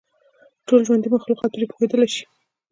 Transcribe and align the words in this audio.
ټول 0.67 0.81
ژوندي 0.87 1.09
مخلوقات 1.15 1.51
پرې 1.53 1.65
پوهېدلای 1.71 2.09
شي. 2.15 2.23